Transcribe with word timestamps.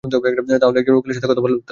তাহলে 0.03 0.77
একজন 0.79 0.95
উকিলের 0.95 1.15
সাথে 1.17 1.29
কথা 1.29 1.41
বলতে 1.41 1.55
পারি। 1.55 1.63